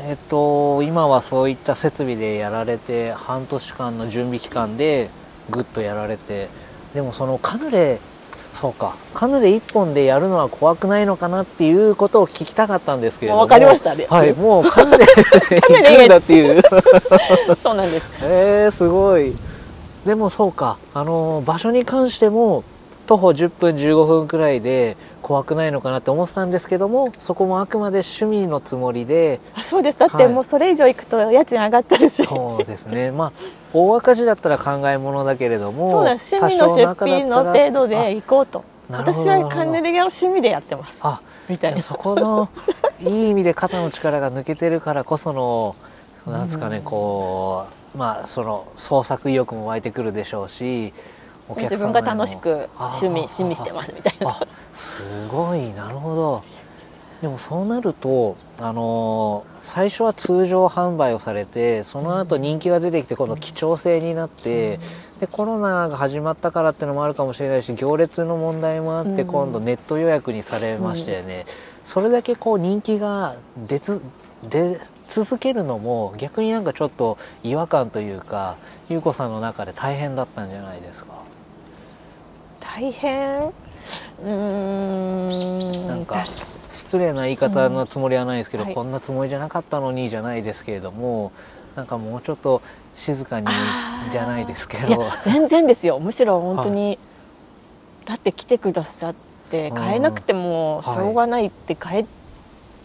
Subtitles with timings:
[0.00, 5.10] えっと今はそういった設備でやられて半年間の準備期間で
[5.50, 6.48] ぐっとやられて
[6.94, 8.00] でもそのカヌレ
[8.54, 14.06] そうかカヌレ1本でやるのは怖くないのかなっていうことを聞きたかったんですけれどもわかりましたね。
[14.08, 16.62] はいもうカヌレ くんだっていう。
[17.62, 18.06] そうなんです。
[18.22, 19.34] えー、すごい。
[20.06, 22.62] でもそうかあの場所に関しても
[23.06, 29.40] 徒歩10分15分くらいで怖くないのかなって思ってたんですけどもそこもあくまで趣味のつもりで。
[29.54, 29.98] あそうです。
[29.98, 33.10] だってもうそれ以上行くと家賃上がっちゃうしそうですね。
[33.10, 33.32] まあ
[33.72, 38.64] 大赤字だったら考えものだけれどもそうなんです趣味の出費の程度で行こうと。
[38.90, 40.98] 私はカヌレ屋を趣味でやってます。
[41.00, 41.80] あみたいな。
[41.80, 42.50] そこの
[43.00, 45.74] いい意味で肩の力が抜けてるからこその
[46.26, 46.82] なんですかね、うん。
[46.82, 51.13] こうまあその創作意欲も湧いてくるでしょうしお
[51.48, 54.30] 自分が楽しく趣味趣味してますみたいな。
[54.30, 54.40] あ
[54.72, 56.42] すごいなるほど。
[57.22, 64.78] でもそうなるとあのー最初は通常販売をされてその後人気が出てきて今度貴重性になって、
[65.20, 69.26] でコロナが始まったからっていうのもあるかもしれないし行列の問題もあってうん。
[69.26, 71.46] 今度ネット予約にされましたよね、
[71.82, 74.02] それだけこう人気が出つ
[74.42, 74.78] 出
[75.14, 78.56] 続けるのも逆になんかちょっと違和感というか
[78.88, 81.22] 優子さんの中で大変だったんじゃないですか？
[82.60, 83.42] 大変？
[83.44, 85.86] うーん。
[85.86, 86.26] なんか
[86.72, 88.74] 失礼な言い方のつもりはないですけど、うんはい。
[88.74, 91.30] こんなつもりじゃなかったのにじゃないですけれども
[91.76, 92.60] なんかもうちょっと
[92.96, 93.46] 静かに
[94.10, 96.00] じゃないですけいやど全然ですよ。
[96.00, 96.98] むしろ本当に、
[98.04, 99.14] だって来てくださっ
[99.50, 99.76] てうん。
[99.76, 102.06] 買えなくてもしはいょうがないって買え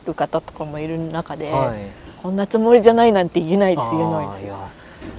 [0.06, 1.90] る方とかもいる中で、はい
[2.22, 4.58] こんなつもりじゃないなんて言えないです言えないですよ、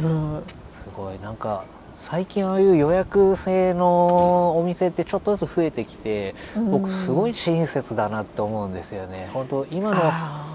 [0.03, 0.43] うん、
[0.84, 1.19] すごい。
[1.21, 1.65] なんか
[1.99, 6.34] 最近ああいう予約制のお店ってちょっとずつ増えてきて
[6.71, 9.28] 僕すごい親切だなって思うんですよね。
[9.33, 10.00] 本当今の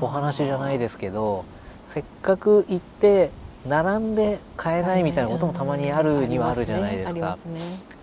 [0.02, 1.46] お話じゃないですけど
[1.88, 3.30] せっかく行って
[3.68, 7.38] 並んで買えないみたいなこともたまにあるにはあるじゃないですか。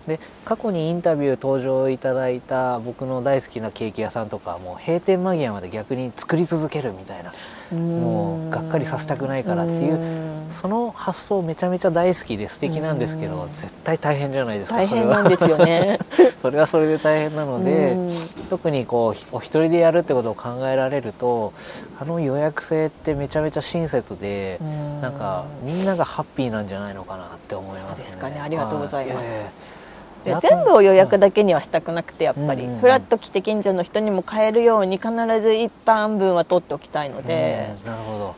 [0.07, 7.33] で過去にインタビュー登場いただいた僕の大好きなケーキ屋さんとかもう閉店間際まで逆に作り続けるみたいな
[7.71, 13.53] もうがっかりさせたくないからっていうその発想めちゃめちゃ大好きで素敵なんですけどうん。
[13.53, 15.99] 絶対大変じゃないですか大それは変なんですよね。
[16.41, 16.67] それは。
[16.67, 18.29] それで大変なのでうん。
[18.49, 21.53] 特にこうお一人でやるってことを考えられると
[21.99, 25.01] あの予約制ってめちゃめちゃ親切でうん。
[25.01, 27.99] なんかみんながハッピーなんじゃないのかなって思いますね。
[27.99, 28.39] そうですかね。
[28.39, 29.15] ありがとうございます。
[29.17, 29.82] はええ
[30.23, 32.69] で全部を予約だけにはしたくなくてやっぱり、うん。
[32.69, 35.09] うんうんフラッと来て近所の人にも買えるように必
[35.41, 38.35] ず一般分は取っておきたいので、うんなるほど。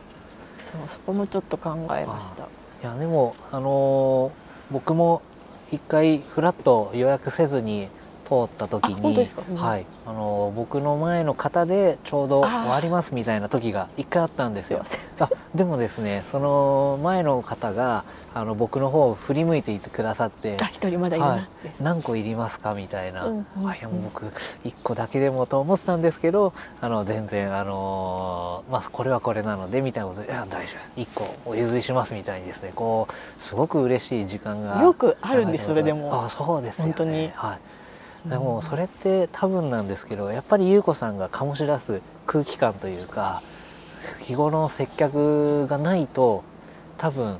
[0.72, 2.44] そうそこもちょっと考えました。
[2.44, 2.46] い
[2.82, 5.22] やでもあのー僕も
[5.70, 7.88] 一回フラッと予約せずに
[8.26, 9.26] 通った時に
[9.56, 9.86] はい。
[10.04, 14.84] あのー僕の前の方でちょうど終わりますみたいな時が一回あったんですよ。
[15.20, 18.04] あでもですねその前の方が
[18.34, 21.46] あの僕の方を振り向いていてくださってあ一人まだいるな、はい。
[21.80, 24.26] 何個いりますかみたいな、うんうんあいやもう僕
[24.64, 30.92] 1個だけでもと思ってたんですけどあの全然あのーまあこれはこれなのでみたいなことで「いや大丈夫です。
[30.96, 36.24] 1個お譲りします」みたいにですねこうすごく嬉しい時間がよくあるんですそれでも。
[36.24, 36.92] あそうですよね。
[36.96, 37.30] 本当に。
[37.34, 37.58] はい、
[38.28, 43.42] でもそれって多分なんですけどやっぱり優子さんが醸し出す空気感というか
[44.22, 46.42] 日頃の接客がないと
[46.98, 47.36] 多分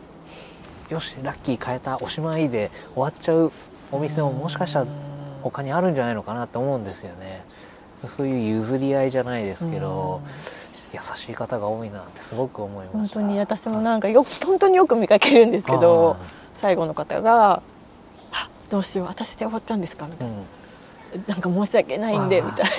[0.90, 3.52] よしラッキー変えたおしまいで終わっちゃう
[3.90, 4.86] お店ももしかしたら
[5.42, 7.44] 他にあるんじゃないのかなって思うんですよね。
[8.16, 10.20] そういう譲り合いじゃないですけど
[10.92, 13.20] 優しい方が多いなってすごく思いました。
[13.20, 16.16] 本当に私もなんかよく本当によく見かけるんですけど
[16.60, 17.62] 最後の方が
[18.32, 20.34] 「あどうしよう私で終わっちゃうんですか?」みたいうん
[21.26, 22.70] な「なんか申し訳ないんで」みたい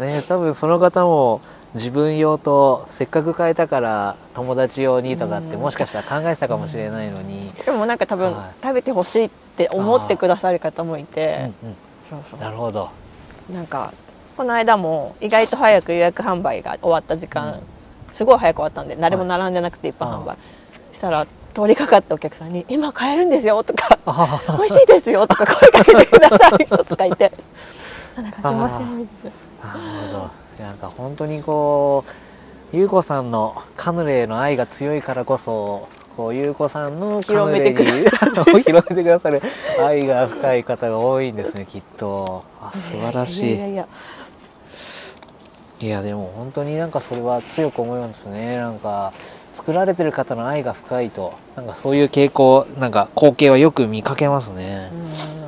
[0.06, 1.40] ね多分その方も
[1.74, 5.60] 自分用とせっかく変えたから友達用にとかってうん。
[5.60, 8.64] もしかしたら考えてたかもしれないのに、なでもなんか多分はい。
[8.64, 11.50] 食べてほしいって思ってくださる方もいうんて
[12.40, 12.90] なるほど。
[13.52, 13.92] なんか
[14.36, 17.60] この間も意外と早く予約販売が終わった時間、
[18.12, 20.36] すごい早く終わったんで誰も並んでなくて一般販売、
[20.92, 27.32] したら通りかかったお客さんに「今買えるんですよ」とかあ「美味しいですよ」とか声かけてくださる人とかいて
[28.16, 29.28] 「あなんかすいません」みた。
[29.28, 29.32] い
[29.62, 30.30] ななるほど。
[30.64, 32.04] なんか本当にこ
[32.72, 39.42] う優子さんのカヌレへの愛が強いからこそこう優子さんのカヌレに広めて 広めてくださる
[39.86, 42.44] 愛が深い方が多いんですねきっと。
[42.60, 43.46] あ素晴らしい。
[43.46, 43.86] いやいやいや。
[45.82, 48.58] いやでも本当になんかそれは強く思いますね。
[48.58, 49.14] なんか
[49.52, 54.90] 作られてる方の愛が深いとなんかそういう傾向なんか光景はよく見かけますね。
[54.92, 55.40] う、ん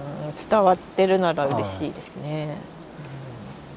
[0.53, 2.59] 伝わってるなら嬉しいですね。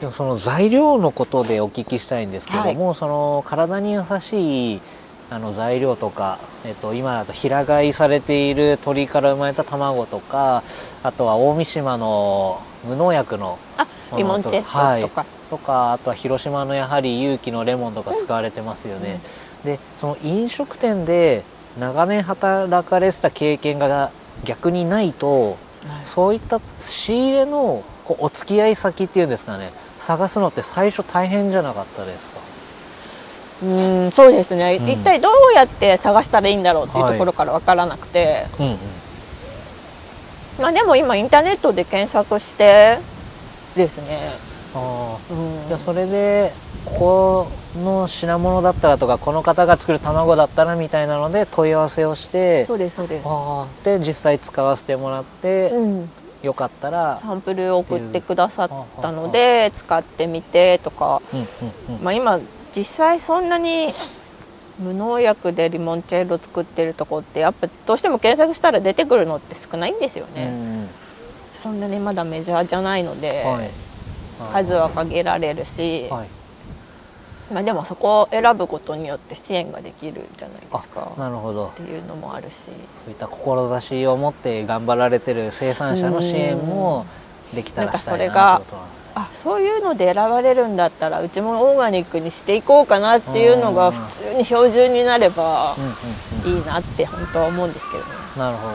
[0.01, 4.81] でもその材料のことでお聞きしたいんですけども、その体に優しい
[5.29, 10.63] あの材料とか、えっと、今だと平飼いされている鶏から生まれた卵とか
[11.01, 15.01] あとは大三島の無農薬のあリモンチェットとか、はい、
[15.49, 19.19] とかあとは広島のやはり有機のレモンとか使われてますよね、うん、
[19.65, 21.43] でその飲食店で
[21.79, 24.11] 長年働かれてた経験が
[24.45, 25.57] 逆にないと、はい、
[26.05, 32.35] そういった仕入れのこうお付き合い先っていうんですかね探すのって最初大変じゃなかったですか？
[33.63, 33.65] う
[34.07, 38.77] んそうですね、うん、一体どうやって探したらいいんだろうっていうところから分からなくて、はいうんうん、
[40.61, 42.99] まあ、でも今インターネットで検索して
[43.75, 44.31] ですね。
[44.75, 46.51] あ、うん、じゃあそれで
[46.85, 53.25] ここの品物だったらとかこの方が作る卵だったらみたいなので問い合わせをしてそうですそうです。
[53.83, 56.09] で実際使わせてもらって、うん、
[56.41, 57.19] よかったら。
[57.21, 58.69] サンプルを送ってくださっ
[59.01, 61.21] たので使ってみてとか、
[62.01, 62.39] まあ、今
[62.75, 63.93] 実際そんなに
[64.79, 70.89] 無農薬でリモンチェッロ作ってるとこってやっぱどうしても検索したら出てくるのって少ないんですよね、うん、
[71.61, 73.71] そんなにまだメジャーじゃないので、はい、
[74.51, 76.27] 数は限られるし、はい、
[77.53, 81.11] まあ、でもそこを選ぶことによって支援ができるじゃないですか。
[81.17, 81.67] なるほど。
[81.67, 82.71] っていうのもあるしそ
[83.07, 87.05] ういった志を持って頑張られてる生産者の支援も
[87.53, 89.05] できたらしたいなってことなんですね。
[89.17, 95.77] あそういうので選ばれるんだったらうちもオーガニックにしていこうかなっていうのが普通に標準になれば
[96.45, 98.09] いいなって本当は思うんですけどね。
[98.37, 98.67] なるほ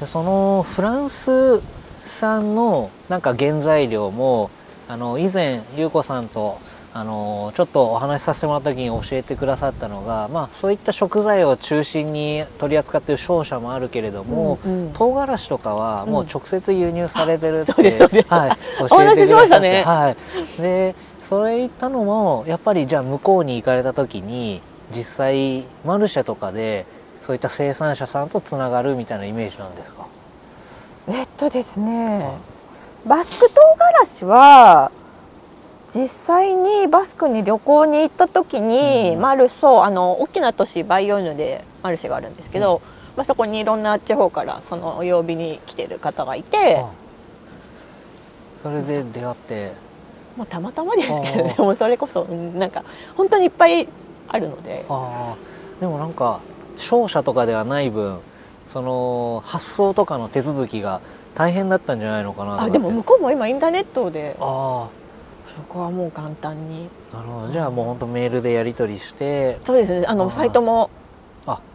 [0.00, 0.06] ど。
[0.06, 1.62] そのフランス
[2.04, 4.50] 産のなんか原材料も
[4.88, 6.58] あの以前優子さんと
[6.98, 18.58] あのちょっとお話しさせてもらった時に教えてくださったのが、まあ、そういった食材を中心に取り扱っている商社もあるけれども、うんうん、唐辛子とかはもう直接輸入されてるって、うん、はい、
[18.90, 20.16] お話ししましたね、は
[20.58, 20.94] い、で
[21.28, 26.86] それ言ったのもやっぱりじゃあ向こうに行かれた時に実際マルシェとかで
[27.20, 30.06] そういった生産者さんとつながるみたいなイメージなんですか？
[31.08, 32.30] えっとですね、
[33.04, 34.90] バスク唐辛子は
[35.94, 46.84] 実際にバスクに旅行に行った時に、うん、マルソあの大きな都市バイオーヌでマルシェがあるんですけど、うん、まあ、そこにいろんな地方からその曜日に来てる方がいて
[48.62, 49.72] それで出会って。
[50.36, 52.84] まあたまたまですけどでもそれこそなんか
[53.16, 53.88] 本当にいっぱい
[54.28, 54.84] あるので。
[55.80, 56.40] でもなんか
[56.76, 58.18] 商社とかではない分
[58.66, 61.00] その発送とかの手続きが
[61.34, 65.05] 大変だったんじゃないのかなあでも向こうも今インターネットでああ
[65.56, 66.88] そこはもう簡単に。
[67.12, 67.52] なるほど。
[67.52, 69.58] じゃあもう本当メールでやり取りして。
[69.64, 70.06] そうですね。
[70.06, 70.90] あのサイトも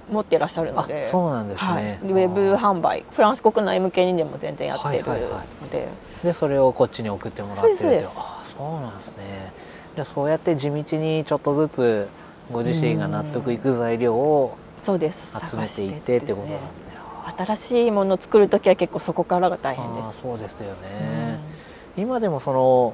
[0.09, 1.05] 持ってらっしゃるので。
[1.05, 3.05] そうなんですね、はい、ウェブ販売。
[3.11, 4.97] フランス国内向けにでも全然やってる。
[4.99, 6.33] ので、はいはいはい、で。
[6.33, 9.51] それをこっちに送ってもらってるってあそうなんですね。
[9.95, 12.07] じゃあそうやって地道にちょっとずつ
[12.51, 15.19] ご自身が納得いく材料をそうです。
[15.49, 16.91] 集めていってってことなんですね。
[17.37, 20.21] 新しいものを作る時は結構そこからが大変です。
[20.21, 21.39] そうですよね、
[21.95, 22.93] 今でもその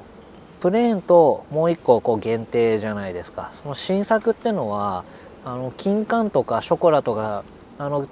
[0.60, 3.50] プレーンともう一個こう限定じゃないですか。
[3.52, 5.04] その新作ってのは
[5.44, 7.44] あの金柑とかショコラとか
[7.78, 8.06] あの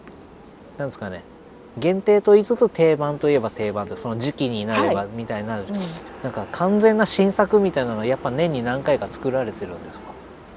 [0.79, 1.23] なんですかね。
[1.79, 5.81] 限定と言いつつ定番といえば定番とその時期になればみたいになる、はいうん、
[6.23, 10.07] なんか完全な新作みたいなのはやっぱ年に何回か作られてるんですか？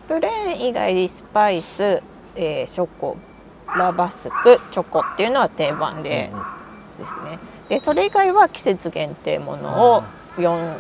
[0.08, 2.02] プレーン以外にスパイス、
[2.36, 3.18] えー、ショコ
[3.78, 6.32] ラバスクチョコっていうのは定番で、
[6.98, 7.40] ですね。
[7.68, 10.04] でそれ以外は季節限定ものを
[10.38, 10.80] 4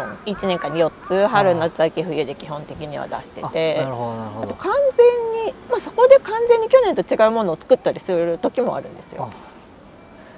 [0.00, 3.76] 1年間に4つ春夏秋冬で基本的には出してて。
[3.82, 4.54] なるほどなるほど。
[4.54, 9.30] 完全に、まあ、そこで完全に去年と違うものを作ったりする時もあるんですよ。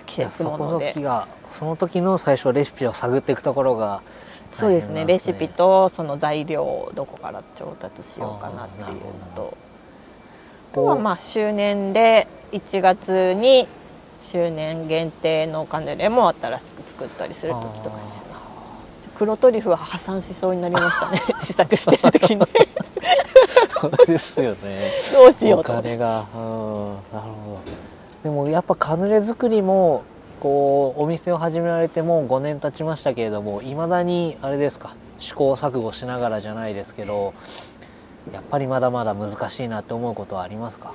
[0.06, 0.94] 季節もので。
[1.50, 4.02] その時の最初レシピを探っていくところが、
[4.50, 5.04] ね、そうですね。
[5.04, 9.02] レシピとその材料をどこから調達しようかなっていうの
[9.36, 9.56] と。
[10.72, 13.68] あとはまあ周年で1月に
[14.22, 18.23] 周年限定のカヌレも新しく作ったりする時とかです
[19.16, 21.20] 黒トリュフは破産しそうになりましたね。
[21.42, 22.42] 試作してる時に。
[23.80, 24.90] そうですよね。
[25.12, 25.72] どうしようと。
[25.72, 26.24] お金が。
[26.34, 26.94] うん。
[27.12, 27.58] なるほど。
[28.24, 30.02] でもやっぱカヌレ作りも
[30.40, 34.94] こうお店を始められてもう5年経ちましたけれどもいまだにあれですか？
[35.18, 37.34] 試行錯誤しながらじゃないですけど
[38.32, 40.92] やっぱりまだまだ難しいなって思うことはありますか？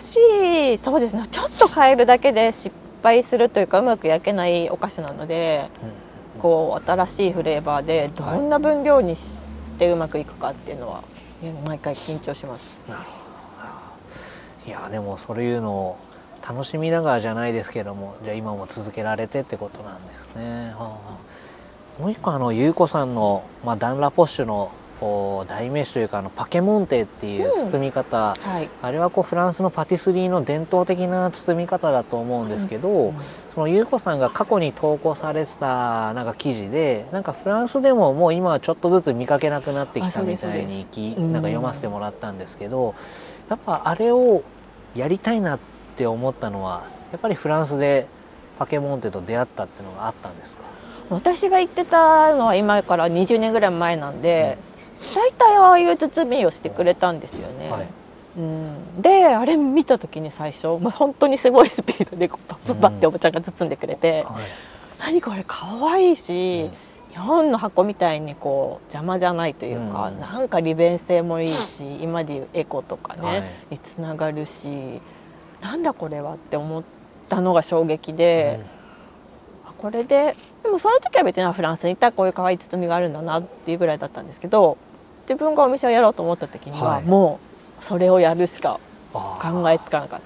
[0.00, 1.24] しいそうですね。
[1.30, 2.70] ちょっと変えるだけで失
[3.02, 6.07] 敗するというかうまく焼けないお菓子なので、うん
[6.40, 9.42] こう新しいフレーバーでどんな分量にし
[9.78, 11.02] てうまくいくかっていうのは
[11.64, 12.66] 毎回緊張します。
[14.66, 15.98] いやでもそういうのを
[16.46, 20.74] 楽しみながらじゃないですけどもじゃあ今も続けられてってことなんですね。
[20.76, 20.98] は
[21.98, 28.68] あ、もう一個あの優子さんの、まあ、ダンラポッシュのこう代名詞というかあのパケモンテっていう包み方、はい。
[28.82, 33.14] あれはこうフランスのパティスリーの伝統的な包み方だと思うんですけど、うん。
[33.54, 42.94] その優子さんが過去に投稿されてたなんか記事でなんかフランスでももう今はちょっとずつ見かけなくなってきたみたいにきそうですなんか読ませてもらったんですけど、
[43.48, 44.42] やっぱあれを
[44.94, 45.58] やりたいなっ
[45.96, 48.06] て思ったのはやっぱりフランスで
[48.58, 50.62] パケモンテと出会ったっていうのがあったんですか？
[51.10, 54.58] 私が行ってたのは今から20年ぐらい前なんで、
[55.14, 57.86] 大体ああいう包みをしてくれたんですよね、はい。
[58.36, 64.42] うん、であれ見た時に最初、まあ、本当にすごいスピードでパッパッっておばちゃんが包んでくれて、はい。
[65.00, 66.70] 何これかわいいし、
[67.10, 70.20] 日本の箱みたいにこう邪魔じゃないというか、うん。
[70.20, 73.42] なんか利便性もいいし今でいうエコとかね、はい。
[73.70, 74.68] につながるし
[75.60, 76.84] なんだこれはって思っ
[77.28, 78.60] たのが衝撃で、
[79.66, 84.78] あこれででもその時は別にあフランスに行ったらこういう可愛い包みがあるんだなっていうぐらいだったんですけど
[85.28, 87.04] 自分がお店をやろうと思った時には、はい。
[87.04, 87.38] も
[87.82, 88.80] うそれをやるしか
[89.12, 90.20] 考えつかなかっ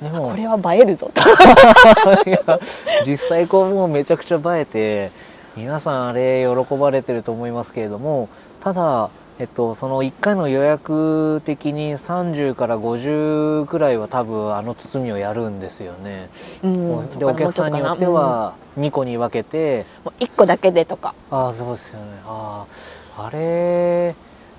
[0.00, 0.04] た。
[0.04, 1.10] でもこれは映えるぞ。
[3.06, 5.10] 実際こうもうめちゃくちゃ映えて
[5.56, 8.28] 皆さんあれ喜ばれてると思いますけれども
[8.60, 16.28] ただ、えっと、その1回の予約的に30から50くらいは多分あの包みをやるんですよね、
[16.62, 21.12] うんでお客さんによっては2個に分けて、もう1個だけでとか。
[21.32, 22.06] ああそうですよね。
[22.24, 24.14] あああれ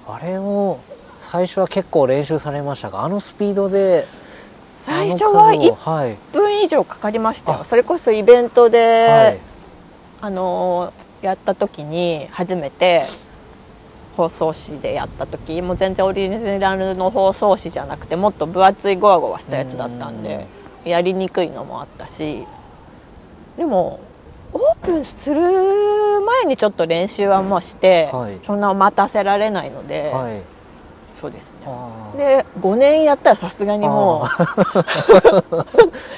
[0.07, 0.79] あれを
[1.21, 4.07] 最初は結構練習されましたがあのスピードで
[4.81, 7.59] 最初はあの数を1はい、分以上かかりましたよ。
[7.61, 7.65] あ。
[7.65, 9.39] それこそイベントで、はい。
[10.21, 13.05] あのーやった時に初めて
[14.15, 20.47] 包装紙でやった時もう全然オリジナルの包装紙じゃなくてもっと分厚いゴワゴワしたやつだったんで
[20.85, 22.45] やりにくいのもあったし
[23.57, 23.99] でも
[24.53, 25.41] オープンする
[26.21, 28.39] 前にちょっと練習はもうして、はい。
[28.45, 30.41] そんな待たせられないので、はい。
[31.19, 31.67] そうですね。
[32.17, 34.25] で5年やったらさすがにも
[35.51, 35.55] う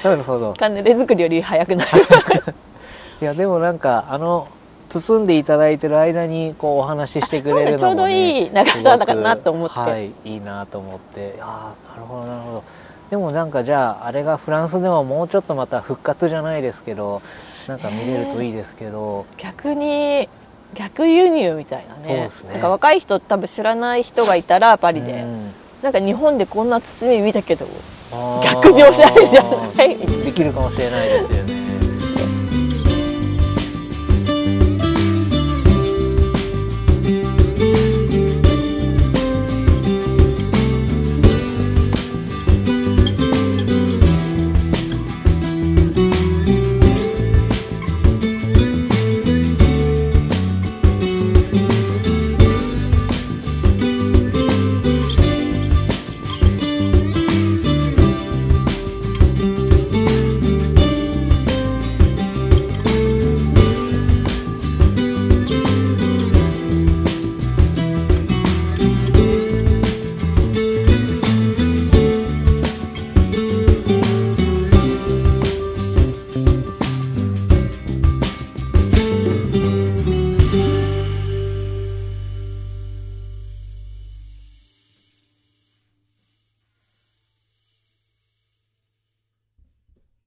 [0.04, 0.54] なるほど。
[0.54, 1.90] カヌレ作りより早くなる。
[3.20, 4.48] いやでもなんかあの
[4.88, 9.78] 包んでいただいてる間にこうお話ししてくれるのも、ね、ちょうどいい長さだからなと思って。
[9.78, 11.36] はいいいなと思って。
[11.40, 12.64] ああなるほどなるほど。
[13.10, 17.20] でもなんかじゃああれがフランスでももうちょっとまた復活じゃないですけど
[17.68, 20.28] なんか見れるといいですけど、逆に
[20.74, 22.02] 逆輸入みたいなね。
[22.06, 22.52] そうですね。
[22.54, 25.52] なんか若い人多分知らない人がいたらパリで、うん。
[25.82, 27.66] なんか日本でこんな包み見たけど
[28.44, 29.96] 逆におしゃれじゃない？
[29.98, 31.61] できるかもしれないですよね